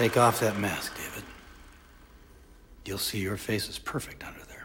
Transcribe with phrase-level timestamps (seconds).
[0.00, 1.24] Take off that mask, David.
[2.86, 4.64] You'll see your face is perfect under there.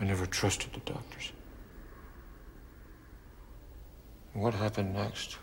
[0.00, 1.32] I never trusted the doctors.
[4.32, 5.38] What happened next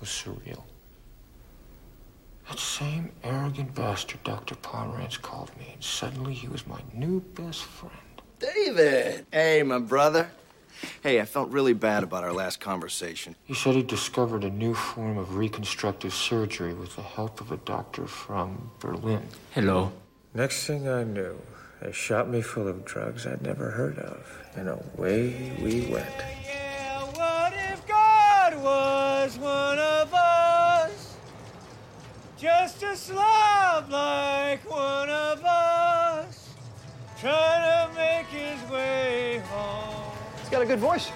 [0.00, 0.64] was surreal.
[2.48, 4.56] That same arrogant bastard, Dr.
[4.56, 7.94] Pomerantz, called me, and suddenly he was my new best friend.
[8.40, 9.24] David!
[9.30, 10.28] Hey, my brother.
[11.02, 13.36] Hey, I felt really bad about our last conversation.
[13.44, 17.56] He said he discovered a new form of reconstructive surgery with the help of a
[17.58, 19.28] doctor from Berlin.
[19.52, 19.92] Hello.
[20.34, 21.38] Next thing I knew,
[21.80, 26.06] they shot me full of drugs I'd never heard of, and away we went.
[26.44, 31.16] Yeah, what if God was one of us?
[32.38, 36.54] Just a slob like one of us,
[37.18, 37.79] trying to
[40.70, 41.10] good voice.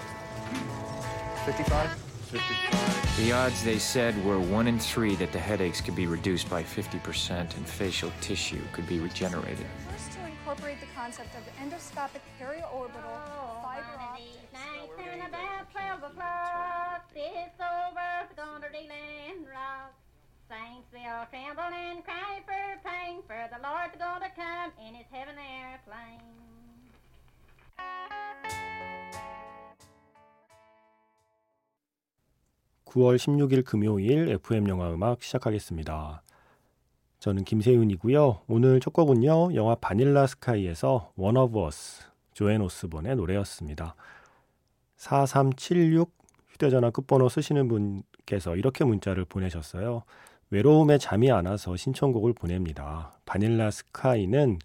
[1.45, 1.89] 55?
[1.89, 3.17] 55.
[3.17, 6.61] The odds, they said, were one in three that the headaches could be reduced by
[6.61, 9.65] 50% and facial tissue could be regenerated.
[9.93, 13.15] First to incorporate the concept of endoscopic periorbital
[13.63, 14.51] fiber optics.
[14.51, 19.95] Night about 12 o'clock, it's over, it's gonna Deland Rock.
[20.51, 25.07] Saints, they all tremble and cry for pain, for the Lord's gonna come in his
[25.09, 25.35] heaven
[32.95, 36.23] 9월 16일 금요일 FM 영화 음악 시작하겠습니다.
[37.19, 38.43] 저는 김세윤이고요.
[38.47, 39.53] 오늘 첫 곡은요.
[39.55, 43.95] 영화 바닐라 스카이에서 One of Us 조앤 오스본의 노래였습니다.
[44.95, 46.09] 4376
[46.47, 50.03] 휴대전화 끝번호 쓰시는 분께서 이렇게 문자를 보내셨어요.
[50.49, 53.19] 외로움에 잠이 안 와서 신청곡을 보냅니다.
[53.25, 54.59] 바닐라 스카이는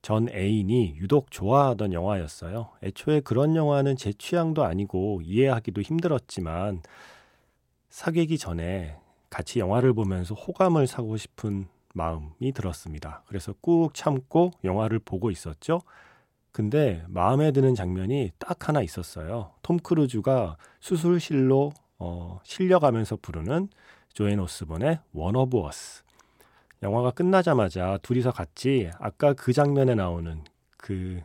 [0.00, 2.70] 전 애인이 유독 좋아하던 영화였어요.
[2.82, 6.80] 애초에 그런 영화는 제 취향도 아니고 이해하기도 힘들었지만
[7.90, 8.96] 사귀기 전에
[9.28, 13.22] 같이 영화를 보면서 호감을 사고 싶은 마음이 들었습니다.
[13.26, 15.80] 그래서 꾹 참고 영화를 보고 있었죠.
[16.52, 19.52] 근데 마음에 드는 장면이 딱 하나 있었어요.
[19.62, 23.68] 톰 크루즈가 수술실로 어, 실려가면서 부르는
[24.12, 26.02] 조앤 오스본의 One of Us.
[26.82, 30.42] 영화가 끝나자마자 둘이서 같이 아까 그 장면에 나오는
[30.76, 31.20] 그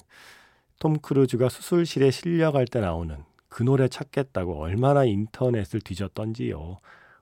[0.79, 3.23] 톰 크루즈가 수술실에 실려갈 때 나오는
[3.55, 6.77] 그 노래 찾겠다고 얼마나 인터넷을 뒤졌던지요.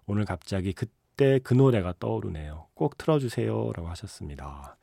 [0.07, 2.69] 오늘 갑자기 그때 그 노래가 떠오르네요.
[2.73, 3.71] 꼭 틀어주세요.
[3.75, 4.75] 라고 하셨습니다.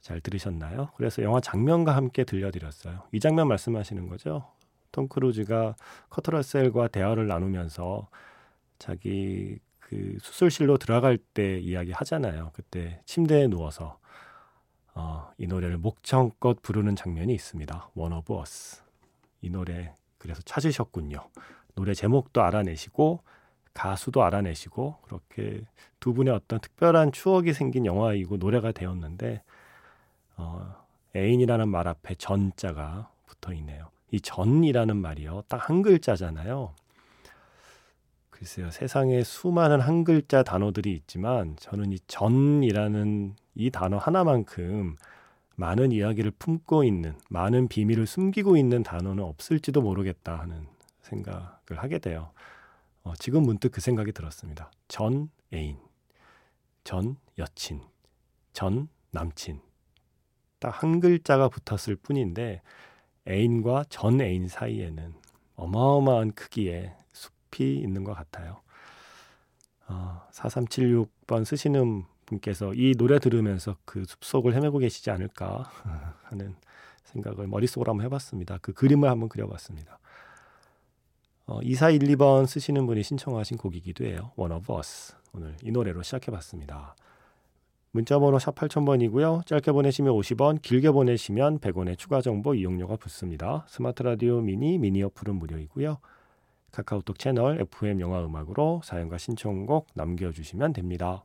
[0.00, 0.88] 잘 들으셨나요?
[0.96, 3.02] 그래서 영화 장면과 함께 들려드렸어요.
[3.12, 4.50] 이 장면 말씀하시는 거죠?
[4.90, 5.76] 톰 크루즈가
[6.08, 8.08] 커트러셀과 대화를 나누면서
[8.78, 12.52] 자기 그 수술실로 들어갈 때 이야기 하잖아요.
[12.54, 13.98] 그때 침대에 누워서
[14.94, 17.90] 어, 이 노래를 목청껏 부르는 장면이 있습니다.
[17.94, 18.82] One of Us.
[19.42, 21.18] 이 노래 그래서 찾으셨군요.
[21.74, 23.20] 노래 제목도 알아내시고
[23.74, 25.62] 가수도 알아내시고 그렇게
[26.00, 29.42] 두 분의 어떤 특별한 추억이 생긴 영화이고 노래가 되었는데
[30.36, 30.74] 어,
[31.14, 33.90] 애인이라는 말 앞에 전자가 붙어 있네요.
[34.10, 35.42] 이 전이라는 말이요.
[35.48, 36.74] 딱 한 글자잖아요.
[38.30, 38.70] 글쎄요.
[38.70, 44.96] 세상에 수많은 한 글자 단어들이 있지만 저는 이 전이라는 이 단어 하나만큼
[45.58, 50.68] 많은 이야기를 품고 있는, 많은 비밀을 숨기고 있는 단어는 없을지도 모르겠다 하는
[51.02, 52.30] 생각을 하게 돼요.
[53.02, 54.70] 어, 지금 문득 그 생각이 들었습니다.
[54.86, 55.78] 전 애인,
[56.84, 57.82] 전 여친,
[58.52, 59.60] 전 남친.
[60.60, 62.62] 딱 한 글자가 붙었을 뿐인데
[63.26, 65.14] 애인과 전 애인 사이에는
[65.56, 68.60] 어마어마한 크기의 숲이 있는 것 같아요.
[69.88, 75.70] 어, 4376번 쓰시는 분께서 이 노래 들으면서 그 숲속을 헤매고 계시지 않을까
[76.24, 76.54] 하는
[77.04, 78.58] 생각을 머릿속으로 한번 해봤습니다.
[78.60, 79.98] 그 그림을 한번 그려봤습니다.
[81.46, 84.32] 어, 2412번 쓰시는 분이 신청하신 곡이기도 해요.
[84.36, 85.14] One of Us.
[85.32, 86.94] 오늘 이 노래로 시작해봤습니다.
[87.92, 89.46] 문자번호 샵 8000번이고요.
[89.46, 93.64] 짧게 보내시면 50원, 길게 보내시면 100원의 추가 정보 이용료가 붙습니다.
[93.66, 95.98] 스마트 라디오 미니, 미니 어플은 무료이고요.
[96.70, 101.24] 카카오톡 채널 FM 영화 음악으로 사연과 신청곡 남겨주시면 됩니다.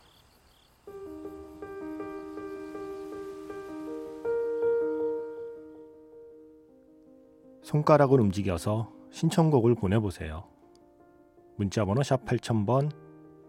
[7.71, 10.43] 손가락을 움직여서 신청곡을 보내보세요.
[11.55, 12.91] 문자번호 샵 8000번,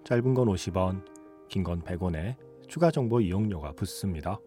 [0.05, 1.05] 짧은 건 50원,
[1.49, 2.37] 긴 건 100원에
[2.69, 4.39] 추가 정보 이용료가 붙습니다.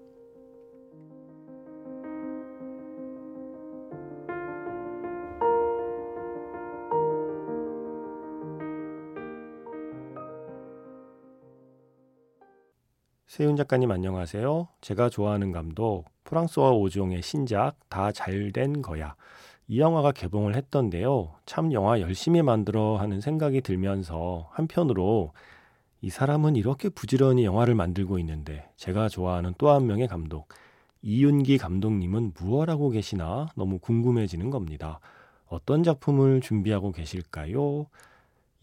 [13.27, 14.68] 세윤 작가님 안녕하세요.
[14.81, 19.16] 제가 좋아하는 감독 프랑스와 오종의 신작 다 잘 된 거야
[19.68, 21.34] 이 영화가 개봉을 했던데요.
[21.46, 25.34] 참 영화 열심히 만들어 하는 생각이 들면서 한편으로
[26.02, 30.48] 이 사람은 이렇게 부지런히 영화를 만들고 있는데 제가 좋아하는 또 한 명의 감독
[31.02, 35.00] 이윤기 감독님은 무엇 하고 계시나 너무 궁금해지는 겁니다.
[35.48, 37.88] 어떤 작품을 준비하고 계실까요?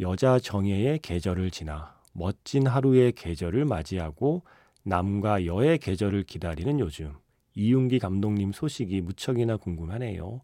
[0.00, 4.42] 여자 정예의 계절을 지나 멋진 하루의 계절을 맞이하고
[4.84, 7.14] 남과 여의 계절을 기다리는 요즘
[7.54, 10.40] 이윤기 감독님 소식이 무척이나 궁금하네요.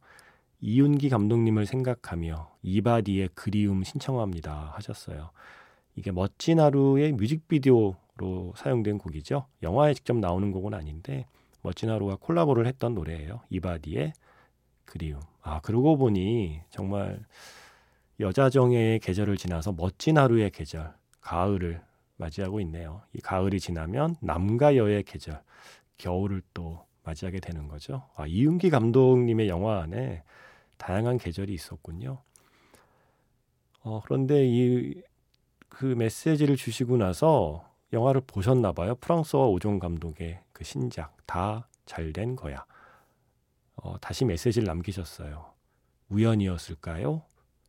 [0.61, 5.31] 이윤기 감독님을 생각하며 이바디의 그리움 신청합니다 하셨어요.
[5.95, 9.47] 이게 멋진 하루의 뮤직비디오로 사용된 곡이죠.
[9.63, 11.27] 영화에 직접 나오는 곡은 아닌데
[11.63, 13.41] 멋진 하루와 콜라보를 했던 노래예요.
[13.51, 14.13] 이바디의
[14.85, 15.21] 그리움.
[15.43, 17.21] 아 그러고 보니 정말
[18.21, 21.81] 여자 정예의 계절을 지나서 멋진 하루의 계절, 가을을
[22.17, 23.03] 맞이하고 있네요.
[23.13, 25.41] 이 가을이 지나면 남과 여의 계절,
[25.99, 28.03] 겨울을 또 맞이하게 되는 거죠.
[28.17, 30.23] 아, 이윤기 감독님의 영화 안에
[30.79, 32.19] 다양한 계절이 있었군요.
[33.83, 34.95] 어, 그런데 이
[35.69, 38.97] 그 메시지를 주시고 나서 영화를 보셨나 봐요.
[38.97, 42.65] 프랑스와 오종 감독의 그 신작 다 잘 된 거야.
[43.77, 45.47] 어, 다시 메시지를 남기셨어요.
[46.11, 47.23] 우연이었을까요?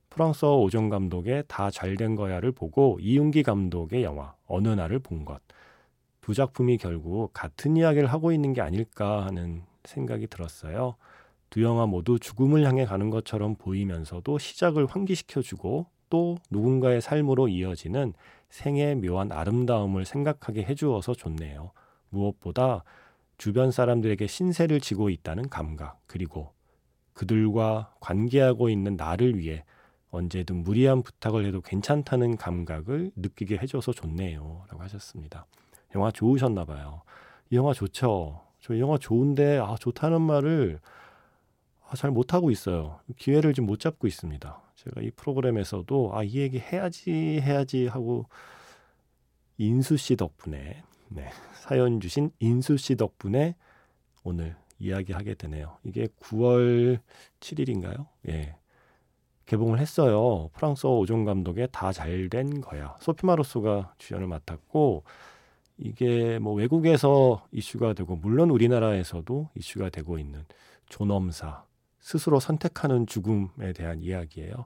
[0.09, 5.41] 프랑스어 오종 감독의 다 잘 된 거야를 보고 이윤기 감독의 영화 어느 날을 본 것.
[6.21, 10.95] 두 작품이 결국 같은 이야기를 하고 있는 게 아닐까 하는 생각이 들었어요.
[11.49, 18.13] 두 영화 모두 죽음을 향해 가는 것처럼 보이면서도 시작을 환기시켜주고 또 누군가의 삶으로 이어지는
[18.49, 21.71] 생의 묘한 아름다움을 생각하게 해주어서 좋네요.
[22.09, 22.83] 무엇보다
[23.37, 26.53] 주변 사람들에게 신세를 지고 있다는 감각, 그리고
[27.13, 29.63] 그들과 관계하고 있는 나를 위해
[30.11, 34.63] 언제든 무리한 부탁을 해도 괜찮다는 감각을 느끼게 해줘서 좋네요.
[34.69, 35.45] 라고 하셨습니다.
[35.95, 37.03] 영화 좋으셨나 봐요.
[37.49, 38.41] 이 영화 좋죠.
[38.59, 40.98] 저이 영화 좋은데 아 좋다는 말을 아,
[41.95, 43.00] 잘 못하고 있어요.
[43.18, 44.62] 기회를 좀 못 잡고 있습니다.
[44.75, 48.25] 제가 이 프로그램에서도 아 이 얘기 해야지 해야지 하고
[49.57, 53.56] 인수 씨 덕분에 네, 사연 주신 인수 씨 덕분에
[54.24, 55.77] 오늘 이야기하게 되네요.
[55.83, 57.00] 이게 9월
[57.41, 58.07] 7일인가요?
[58.30, 58.56] 예.
[59.47, 60.50] 개봉을 했어요.
[60.53, 62.95] 프랑스어 오종 감독의 다 잘 된 거야.
[63.01, 65.03] 소피 마로소가 주연을 맡았고
[65.80, 70.45] 이게 뭐 외국에서 이슈가 되고 물론 우리나라에서도 이슈가 되고 있는
[70.88, 71.63] 존엄사
[71.99, 74.65] 스스로 선택하는 죽음에 대한 이야기예요.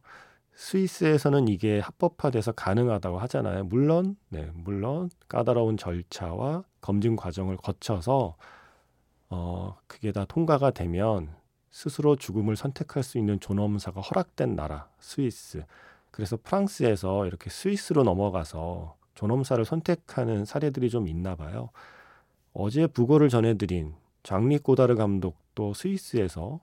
[0.55, 3.63] 스위스에서는 이게 합법화돼서 가능하다고 하잖아요.
[3.65, 8.35] 물론 네, 물론 까다로운 절차와 검증 과정을 거쳐서
[9.29, 11.35] 어 그게 다 통과가 되면
[11.71, 15.65] 스스로 죽음을 선택할 수 있는 존엄사가 허락된 나라 스위스.
[16.11, 21.69] 그래서 프랑스에서 이렇게 스위스로 넘어가서 존엄사를 선택하는 사례들이 좀 있나 봐요.
[22.53, 26.59] 어제 부고를 전해드린 장리 꼬다르 감독도 스위스에서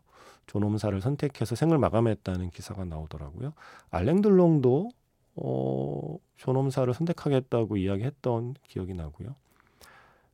[0.46, 3.52] 존엄사를 선택해서 생을 마감했다는 기사가 나오더라고요.
[3.90, 4.90] 알랭들롱도
[5.36, 9.34] 어, 존엄사를 선택하겠다고 이야기했던 기억이 나고요.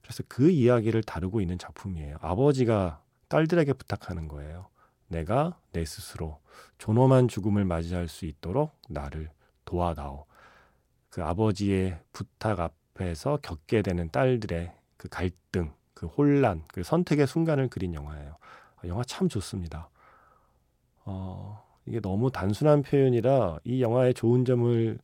[0.03, 2.17] 그래서 그 이야기를 다루고 있는 작품이에요.
[2.21, 4.69] 아버지가 딸들에게 부탁하는 거예요.
[5.09, 6.39] 내가 내 스스로
[6.79, 9.31] 존엄한 죽음을 맞이할 수 있도록 나를
[9.65, 10.27] 도와다오.
[11.11, 17.95] 그 아버지의 부탁 앞에서 겪게 되는 딸들의 그 갈등, 그 혼란, 그 선택의 순간을 그린
[17.95, 18.37] 영화예요.
[18.77, 19.89] 아, 영화 참 좋습니다.
[21.07, 24.99] 어, 이게 너무 단순한 표현이라 이 영화의 좋은 점을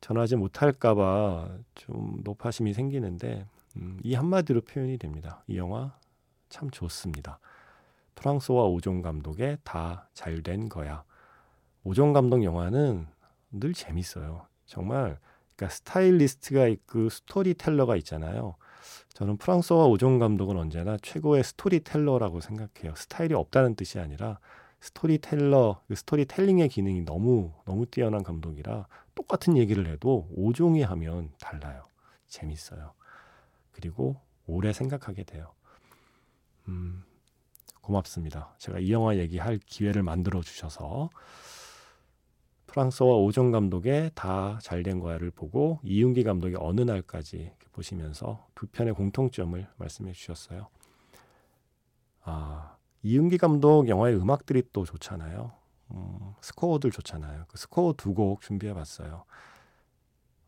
[0.00, 5.42] 전하지 못할까봐 좀 노파심이 생기는데 음, 이 한마디로 표현이 됩니다.
[5.46, 5.94] 이 영화
[6.48, 7.38] 참 좋습니다.
[8.14, 11.04] 프랑수아 오종 감독의 다 잘된 거야.
[11.84, 13.06] 오종 감독 영화는
[13.52, 14.46] 늘 재밌어요.
[14.64, 15.18] 정말
[15.54, 18.56] 그러니까 스타일리스트가 있고 storyteller가 있잖아요.
[19.12, 22.94] 저는 프랑수아 오종 감독은 언제나 최고의 storyteller라고 생각해요.
[22.96, 24.38] 스타일이 없다는 뜻이 아니라
[24.86, 31.82] 스토리텔러, 그 storytelling의 기능이 너무 너무 뛰어난 감독이라 똑같은 얘기를 해도 오종이 하면 달라요.
[32.28, 32.92] 재밌어요.
[33.72, 35.52] 그리고 오래 생각하게 돼요.
[36.68, 37.04] 음,
[37.80, 38.54] 고맙습니다.
[38.58, 41.10] 제가 이 영화 얘기할 기회를 만들어 주셔서
[42.66, 48.94] 프랑스와 오정 감독의 다 잘 된 거야를 보고 이윤기 감독의 어느 날까지 보시면서 두 편의
[48.94, 50.68] 공통점을 말씀해 주셨어요.
[52.22, 52.75] 아,
[53.06, 55.52] 이윤기 감독 영화의 음악들이 또 좋잖아요.
[55.92, 57.44] 음, 스코어들 좋잖아요.
[57.48, 59.24] 그 스코어 두 곡 준비해 봤어요.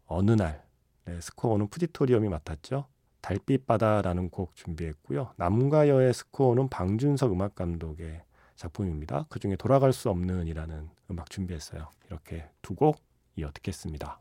[0.07, 0.65] 어느 날,
[1.05, 2.87] 네, 스코어는 푸디토리엄이 맡았죠.
[3.21, 5.35] 달빛바다라는 곡 준비했고요.
[5.37, 8.23] 남과 여의 스코어는 방준석 음악 감독의
[8.57, 9.27] 작품입니다.
[9.29, 11.89] 그 중에 돌아갈 수 없는이라는 음악 준비했어요.
[12.09, 13.01] 이렇게 두 곡
[13.37, 14.21] 이어 듣겠습니다.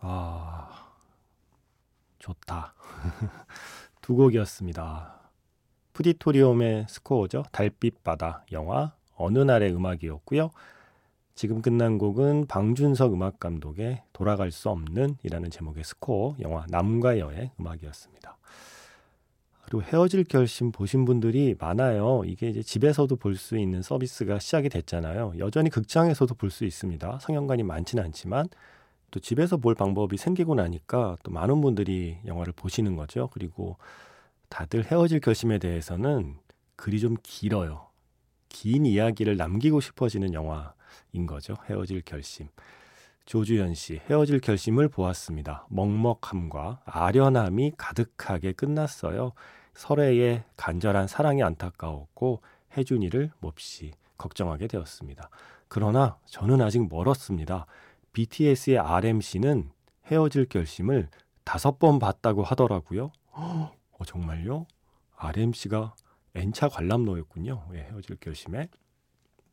[0.00, 0.92] 아,
[2.18, 2.74] 좋다.
[4.02, 5.21] 두 곡이었습니다.
[5.92, 7.44] 푸디토리움의 스코어죠.
[7.52, 10.50] 달빛 바다 영화 어느 날의 음악이었고요.
[11.34, 17.50] 지금 끝난 곡은 방준석 음악 감독의 돌아갈 수 없는 이라는 제목의 스코어 영화 남과 여의
[17.58, 18.36] 음악이었습니다.
[19.64, 22.22] 그리고 헤어질 결심 보신 분들이 많아요.
[22.26, 25.34] 이게 이제 집에서도 볼 수 있는 서비스가 시작이 됐잖아요.
[25.38, 27.18] 여전히 극장에서도 볼 수 있습니다.
[27.20, 28.48] 상영관이 많지는 않지만
[29.10, 33.30] 또 집에서 볼 방법이 생기고 나니까 또 많은 분들이 영화를 보시는 거죠.
[33.32, 33.76] 그리고
[34.52, 36.36] 다들 헤어질 결심에 대해서는
[36.76, 37.86] 글이 좀 길어요.
[38.50, 41.56] 긴 이야기를 남기고 싶어지는 영화인 거죠.
[41.70, 42.48] 헤어질 결심.
[43.24, 45.66] 조주현 씨, 헤어질 결심을 보았습니다.
[45.70, 49.32] 먹먹함과 아련함이 가득하게 끝났어요.
[49.72, 52.42] 설애의 간절한 사랑이 안타까웠고
[52.76, 55.30] 혜준이를 몹시 걱정하게 되었습니다.
[55.68, 57.64] 그러나 저는 아직 멀었습니다.
[58.12, 59.70] BTS의 RMC는
[60.08, 61.08] 헤어질 결심을
[61.42, 63.12] 다섯 번 봤다고 하더라고요.
[64.02, 64.66] 어, 정말요?
[65.16, 65.94] RMC가
[66.34, 67.68] N차 관람로였군요.
[67.74, 68.68] 예, 헤어질 결심에.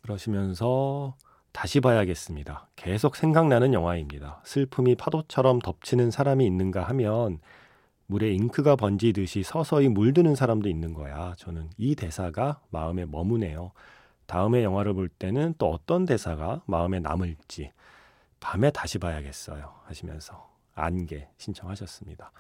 [0.02, 1.16] 그러시면서
[1.52, 2.70] 다시 봐야겠습니다.
[2.76, 4.42] 계속 생각나는 영화입니다.
[4.44, 7.40] 슬픔이 파도처럼 덮치는 사람이 있는가 하면
[8.08, 11.36] 물에 잉크가 번지듯이 서서히 물드는 사람도 있는 거야.
[11.38, 13.72] 저는 이 대사가 마음에 머무네요.
[14.26, 17.72] 다음에 영화를 볼 때는 또 어떤 대사가 마음에 남을지
[18.40, 19.76] 밤에 다시 봐야겠어요.
[19.86, 22.32] 하시면서 안개 신청하셨습니다.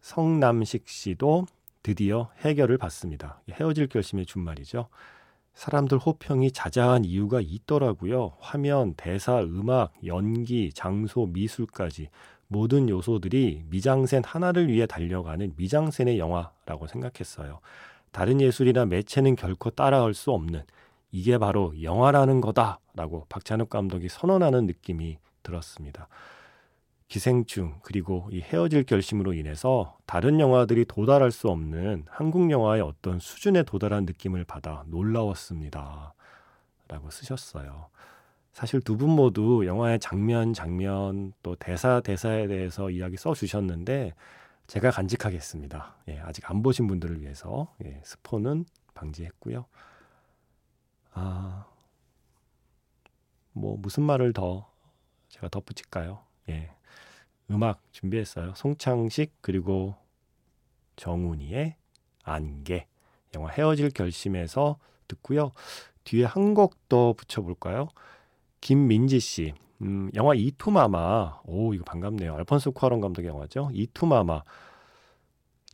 [0.00, 1.46] 성남식 씨도
[1.82, 3.40] 드디어 해결을 받습니다.
[3.50, 4.88] 헤어질 결심의 준말이죠.
[5.54, 8.32] 사람들 호평이 자자한 이유가 있더라고요.
[8.40, 12.08] 화면, 대사, 음악, 연기, 장소, 미술까지
[12.48, 17.60] 모든 요소들이 미장센 하나를 위해 달려가는 미장센의 영화라고 생각했어요.
[18.10, 20.62] 다른 예술이나 매체는 결코 따라올 수 없는
[21.12, 26.08] 이게 바로 영화라는 거다라고 박찬욱 감독이 선언하는 느낌이 들었습니다.
[27.10, 33.64] 기생충 그리고 이 헤어질 결심으로 인해서 다른 영화들이 도달할 수 없는 한국 영화의 어떤 수준에
[33.64, 36.14] 도달한 느낌을 받아 놀라웠습니다.
[36.88, 37.88] 라고 쓰셨어요.
[38.52, 44.14] 사실 두 분 모두 영화의 장면, 장면, 또 대사, 대사에 대해서 이야기 써 주셨는데
[44.68, 45.96] 제가 간직하겠습니다.
[46.08, 49.66] 예, 아직 안 보신 분들을 위해서 예, 스포는 방지했고요.
[51.12, 51.66] 아,
[53.52, 54.70] 뭐 무슨 말을 더
[55.28, 56.20] 제가 덧붙일까요?
[56.48, 56.70] 예,
[57.50, 58.54] 음악 준비했어요.
[58.56, 59.94] 송창식 그리고
[60.96, 61.76] 정훈이의
[62.24, 62.86] 안개
[63.34, 64.78] 영화 헤어질 결심에서
[65.08, 65.52] 듣고요.
[66.04, 67.88] 뒤에 한 곡 더 붙여볼까요?
[68.60, 71.40] 김민지 씨, 음, 영화 이투마마.
[71.44, 72.34] 오, 이거 반갑네요.
[72.36, 73.70] 알폰소 쿠아론 감독의 영화죠.
[73.72, 74.42] 이투마마.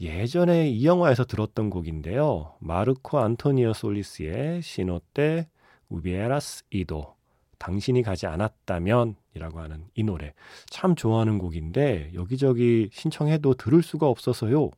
[0.01, 2.55] 예전에 이 영화에서 들었던 곡인데요.
[2.61, 5.49] 마르코 안토니오 솔리스의 시노테
[5.89, 7.16] 우비에라스 이도.
[7.59, 10.33] 당신이 가지 않았다면 이라고 하는 이 노래.
[10.67, 14.71] 참 좋아하는 곡인데 여기저기 신청해도 들을 수가 없어서요.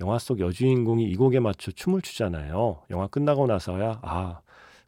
[0.00, 2.82] 영화 속 여주인공이 이 곡에 맞춰 춤을 추잖아요.
[2.90, 4.40] 영화 끝나고 나서야 아,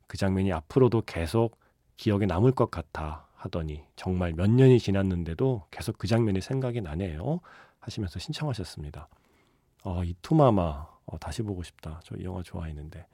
[0.06, 1.58] 그 장면이 앞으로도 계속
[1.96, 7.40] 기억에 남을 것 같아 하더니 정말 몇 년이 지났는데도 계속 그 장면이 생각이 나네요.
[7.80, 9.08] 하시면서 신청하셨습니다.
[9.84, 12.00] 어, 이 투마마 어, 다시 보고 싶다.
[12.04, 13.04] 저 이 영화 좋아했는데.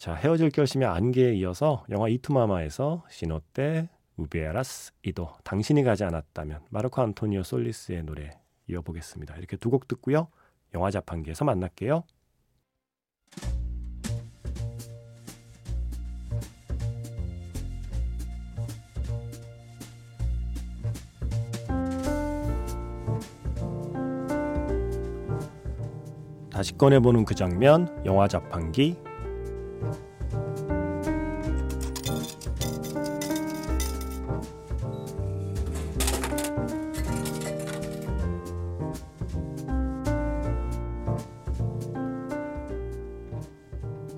[0.00, 7.42] 자, 헤어질 결심의 안개에 이어서 영화 이투마마에서 시노테 우비에라스 이도 당신이 가지 않았다면 마르코 안토니오
[7.42, 8.30] 솔리스의 노래
[8.66, 9.36] 이어보겠습니다.
[9.36, 10.28] 이렇게 두 곡 듣고요.
[10.72, 12.04] 영화 자판기에서 만날게요.
[26.50, 28.96] 다시 꺼내보는 그 장면, 영화 자판기.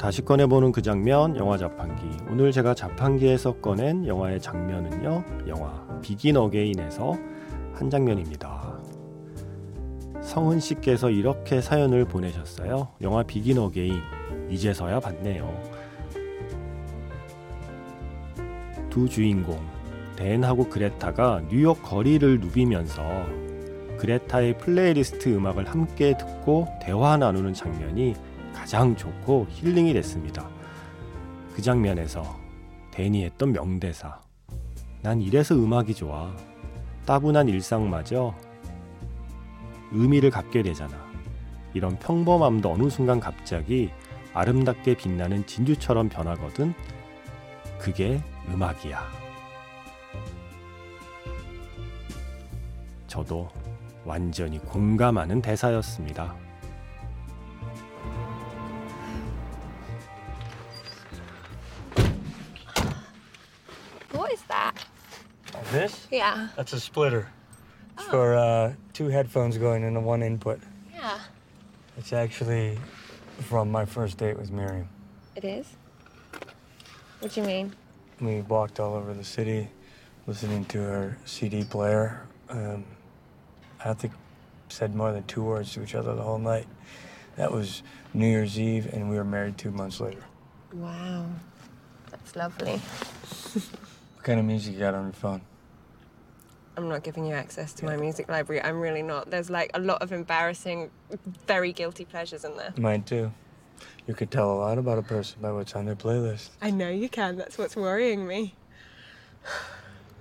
[0.03, 2.03] 다시 꺼내보는 그 장면, 영화 자판기.
[2.29, 7.17] 오늘 제가 자판기에서 꺼낸 영화의 장면은요, 영화 비긴 어게인에서
[7.73, 8.81] 한 장면입니다.
[10.21, 12.89] 성은 씨께서 이렇게 사연을 보내셨어요.
[13.01, 13.95] 영화 비긴 어게인
[14.51, 15.57] 이제서야 봤네요.
[18.91, 19.61] 두 주인공
[20.17, 23.03] 댄하고 그레타가 뉴욕 거리를 누비면서
[23.99, 28.17] 그레타의 플레이리스트 음악을 함께 듣고 대화 나누는 장면이
[28.53, 30.49] 가장 좋고 힐링이 됐습니다.
[31.55, 32.39] 그 장면에서
[32.93, 34.21] 댄이 했던 명대사
[35.03, 36.35] 난 이래서 음악이 좋아
[37.05, 38.35] 따분한 일상마저
[39.91, 40.95] 의미를 갖게 되잖아.
[41.75, 43.91] 이런 평범함도 어느 순간 갑자기
[44.35, 46.73] 아름답게 빛나는 진주처럼 변하거든.
[47.79, 49.03] 그게 음악이야.
[53.07, 53.49] 저도
[54.05, 56.35] 완전히 공감하는 대사였습니다.
[65.73, 66.07] This?
[66.11, 66.49] Yeah.
[66.55, 67.29] That's a splitter.
[67.95, 70.61] It's for uh, two headphones going into one input.
[70.93, 71.19] Yeah.
[71.97, 72.79] It's actually
[73.49, 74.88] from my first date with Miriam.
[75.35, 75.67] It is?
[77.21, 77.75] What do you mean?
[78.21, 79.69] We walked all over the city
[80.26, 82.26] listening to her CD player.
[82.50, 82.85] Um,
[83.81, 84.12] I don't think
[84.69, 86.67] said more than two words to each other the whole night.
[87.37, 90.23] That was New Year's Eve, and we were married two months later.
[90.75, 91.26] Wow.
[92.11, 92.81] That's lovely.
[94.23, 95.41] What kind of music you got on your phone?
[96.76, 98.62] I'm not giving you access to my music library.
[98.62, 99.31] I'm really not.
[99.31, 100.91] There's like a lot of embarrassing,
[101.47, 102.73] very guilty pleasures in there.
[102.79, 103.31] Mine too.
[104.07, 106.50] You could tell a lot about a person by what's on their playlist.
[106.61, 107.37] I know you can.
[107.37, 108.55] That's what's worrying me.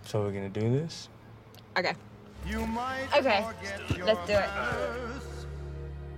[0.03, 1.09] So we're gonna do this?
[1.77, 1.93] Okay.
[2.47, 3.45] You might Okay.
[3.95, 4.49] your Let's do it.
[4.49, 5.47] past.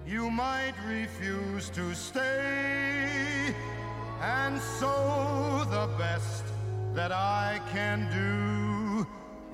[0.07, 3.53] You might refuse to stay.
[4.21, 6.43] And so the best
[6.93, 8.62] that I can do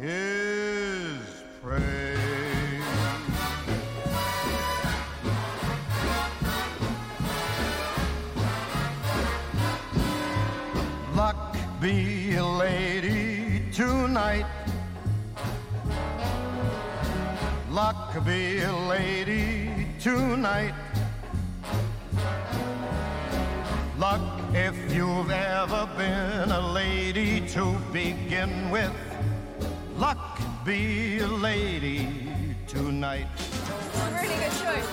[0.01, 2.15] is pray.
[11.13, 14.45] Luck be a lady tonight.
[17.69, 20.73] Luck be a lady tonight.
[23.97, 24.21] Luck
[24.53, 29.08] if you've ever been a lady to begin with.
[30.69, 32.07] Luck be a lady
[32.67, 33.25] tonight.
[34.13, 34.89] Really good choice.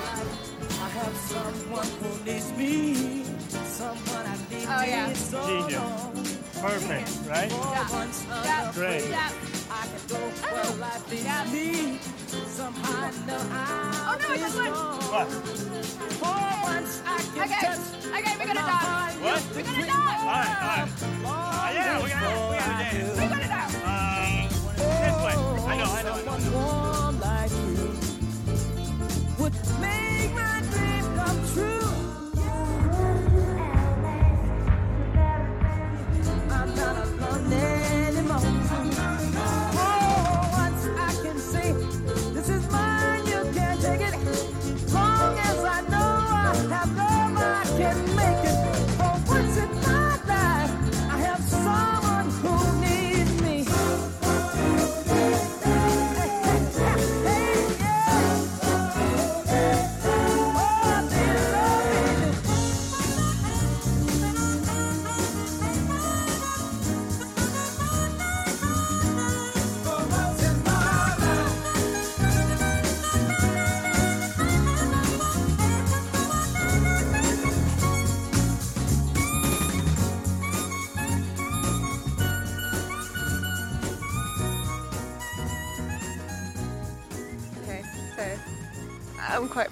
[0.80, 5.12] I have someone who needs me, someone I need Oh, yeah.
[5.12, 5.76] so Genius.
[5.76, 6.12] long.
[6.64, 7.52] Perfect, right?
[7.52, 8.72] For once Yeah.
[8.72, 9.04] Great.
[9.10, 9.30] Yeah.
[9.70, 11.98] I can go where life leads me.
[12.46, 14.72] Somehow I know Oh, I'll no, I be got one.
[15.12, 15.28] What?
[16.20, 16.40] For
[16.72, 17.66] once I can Okay.
[17.66, 17.84] touch
[18.16, 18.86] Okay, we're gonna my dance.
[18.88, 19.92] heart We're gonna between dance.
[19.92, 20.88] All right, all right.
[21.22, 23.18] my yeah, we gotta, we gotta dance.
[23.18, 23.74] We're gonna dance.
[23.84, 24.45] Uh, this way.
[25.76, 26.16] I know, I know.
[26.24, 27.90] Someone warm like you
[29.38, 31.75] would make my dream come true.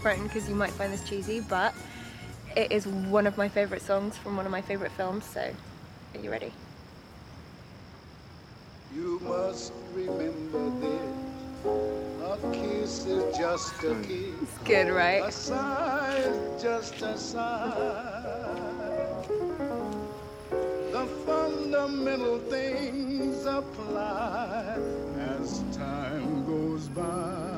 [0.04, 1.74] I'm quite frightened because you might find this cheesy, but
[2.54, 5.24] it is one of my favorite songs from one of my favorite films.
[5.24, 6.52] So, are you ready?
[8.94, 11.64] You must remember this.
[12.22, 14.42] A kiss is just a kiss.
[14.42, 15.22] It's good, right?
[15.24, 18.10] A sigh is just a sigh.
[20.92, 24.76] The fundamental things apply
[25.16, 27.53] as time goes by.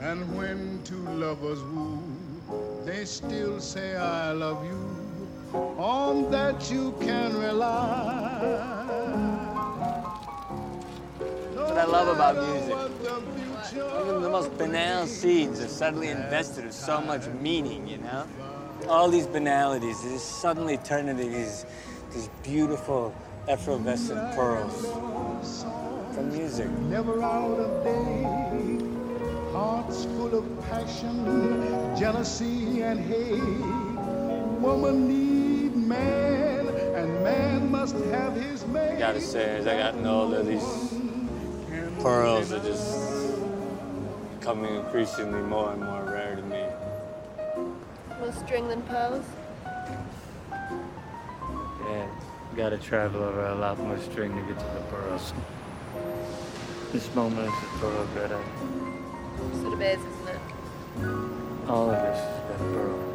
[0.00, 2.00] And when two lovers woo,
[2.84, 5.58] they still say I love you.
[5.76, 8.38] On that you can rely.
[11.54, 12.76] What I love about music,
[14.00, 18.24] even the most banal seeds are suddenly invested with so much meaning, you know?
[18.88, 21.66] All these banalities, they just suddenly turn into these,
[22.12, 23.12] these beautiful,
[23.48, 24.86] effervescent pearls
[26.14, 26.70] from music.
[26.88, 28.47] Never out of date.
[29.58, 31.24] Hearts full of passion,
[31.98, 33.42] jealousy, and hate.
[34.62, 38.94] Woman need man, and man must have his man.
[38.94, 40.94] I gotta say, as I gotten older, these
[41.98, 43.34] pearls are just
[44.38, 46.64] becoming increasingly more and more rare to me.
[48.20, 49.24] More string than pearls.
[51.82, 52.06] Yeah,
[52.54, 55.32] gotta travel over a lot more string to get to the pearls.
[56.92, 58.87] This moment is a pearl,
[59.54, 60.40] Sudabez, isn't it?
[61.68, 63.07] All of this is Burrow.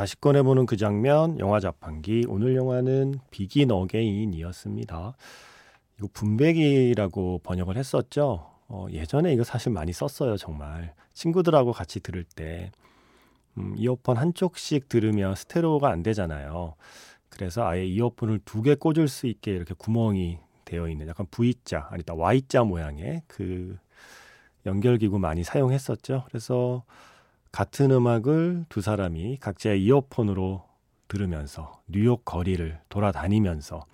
[0.00, 2.24] 다시 꺼내보는 그 장면, 영화 자판기.
[2.26, 5.12] 오늘 영화는 비긴 어게인이었습니다.
[5.98, 8.50] 이거 분배기라고 번역을 했었죠.
[8.68, 10.94] 어, 예전에 이거 사실 많이 썼어요, 정말.
[11.12, 12.72] 친구들하고 같이 들을 때.
[13.58, 16.76] 음, 이어폰 한쪽씩 들으면 스테레오가 안 되잖아요.
[17.28, 22.14] 그래서 아예 이어폰을 두 개 꽂을 수 있게 이렇게 구멍이 되어 있는 약간 V자, 아니다
[22.14, 23.76] Y자 모양의 그
[24.64, 26.24] 연결기구 많이 사용했었죠.
[26.28, 26.84] 그래서
[27.52, 30.64] 같은 음악을 두 사람이 각자의 이어폰으로
[31.08, 33.84] 들으면서 뉴욕 거리를 돌아다니면서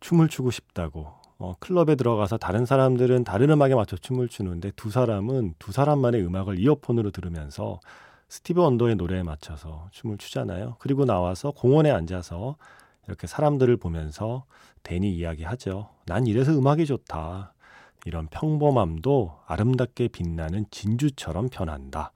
[0.00, 5.54] 춤을 추고 싶다고 어, 클럽에 들어가서 다른 사람들은 다른 음악에 맞춰 춤을 추는데 두 사람은
[5.58, 7.80] 두 사람만의 음악을 이어폰으로 들으면서
[8.28, 10.76] 스티브 원더의 노래에 맞춰서 춤을 추잖아요.
[10.78, 12.56] 그리고 나와서 공원에 앉아서
[13.06, 14.44] 이렇게 사람들을 보면서
[14.82, 15.90] 대니 이야기하죠.
[16.06, 17.52] 난 이래서 음악이 좋다.
[18.06, 22.12] 이런 평범함도 아름답게 빛나는 진주처럼 변한다.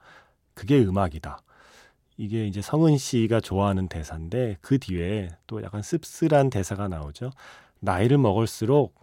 [0.57, 1.39] 그게 음악이다.
[2.17, 7.31] 이게 이제 성은 씨가 좋아하는 대사인데 그 뒤에 또 약간 씁쓸한 대사가 나오죠.
[7.81, 8.95] 나이를 먹을수록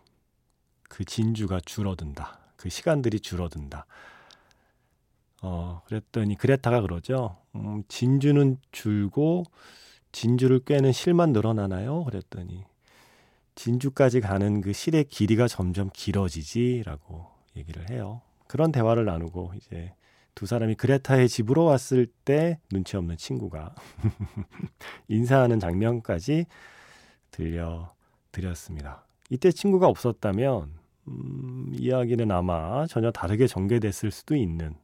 [0.90, 2.40] 그 진주가 줄어든다.
[2.58, 3.86] 그 시간들이 줄어든다.
[5.44, 7.38] 어, 그랬더니 그레타가 그러죠.
[7.56, 9.44] 음, 진주는 줄고
[10.12, 12.04] 진주를 꿰는 실만 늘어나나요?
[12.06, 12.64] 그랬더니
[13.54, 18.22] 진주까지 가는 그 실의 길이가 점점 길어지지라고 얘기를 해요.
[18.48, 19.94] 그런 대화를 나누고 이제
[20.36, 23.76] 두 사람이 그레타의 집으로 왔을 때 눈치 없는 친구가
[25.08, 26.46] 인사하는 장면까지
[27.32, 27.94] 들려
[28.32, 29.06] 드렸습니다.
[29.30, 30.74] 이때 친구가 없었다면
[31.08, 34.76] 음, 이야기는 아마 전혀 다르게 전개됐을 수도 있는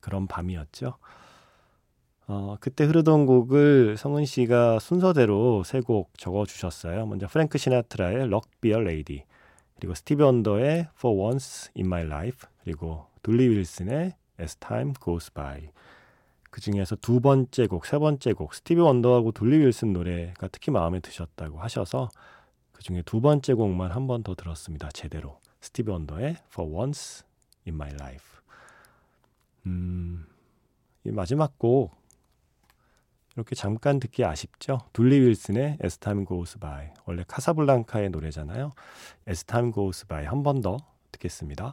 [0.00, 0.94] 그런 밤이었죠.
[2.26, 7.06] 어, 그때 흐르던 곡을 성은 씨가 순서대로 세 곡 적어 주셨어요.
[7.06, 9.24] 먼저 프랭크 시나트라의 a Lady,
[9.76, 15.70] 그리고 스티브 원더의 For Once in My Life, 그리고 둘리 윌슨의 As Time Goes By.
[16.50, 20.98] 그 중에서 두 번째 곡, 세 번째 곡, 스티브 원더하고 둘리 윌슨 노래가 특히 마음에
[21.00, 22.08] 드셨다고 하셔서
[22.72, 24.88] 그 중에 두 번째 곡만 한 번 더 들었습니다.
[24.92, 25.38] 제대로.
[25.60, 27.24] 스티브 원더의 For Once
[27.68, 28.40] in My Life.
[29.66, 30.26] 음,
[31.04, 31.92] 이 마지막 곡
[33.36, 34.80] 이렇게 잠깐 듣기 아쉽죠?
[34.92, 38.72] 둘리 윌슨의 As Time Goes By 원래 카사블랑카의 노래잖아요.
[39.28, 40.78] As Time Goes By 한 번 더
[41.12, 41.72] 듣겠습니다.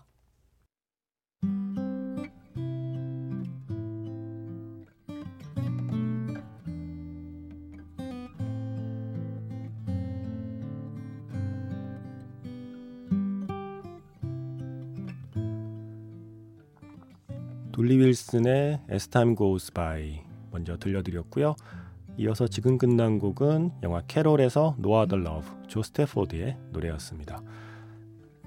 [17.78, 21.56] 둘리 윌슨의 As Time Goes By 먼저 들려드렸고요.
[22.18, 27.40] 이어서 지금 끝난 곡은 영화 캐롤에서 No Other Love 조 스태포드의 노래였습니다.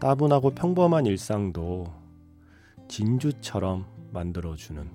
[0.01, 1.95] 따분하고 평범한 일상도
[2.88, 4.90] 진주처럼 만들어주는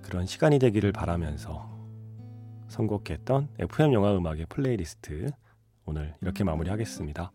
[0.00, 1.68] 그런 시간이 되기를 바라면서
[2.68, 5.32] 선곡했던 FM 영화 음악의 플레이리스트
[5.84, 7.30] 오늘 이렇게 마무리하겠습니다.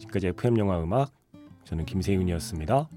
[0.00, 1.12] 지금까지 FM 영화 음악
[1.62, 2.88] 저는 김세윤이었습니다.